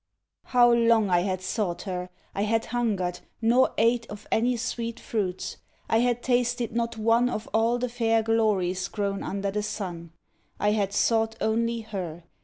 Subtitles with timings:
[0.45, 2.09] How long I had sought her!
[2.33, 5.57] I had hungered, nor ate Of any sweet fruits.
[5.87, 10.11] I had tasted not one Of all the fair glories grown under the sun.
[10.59, 12.23] I had sought only her.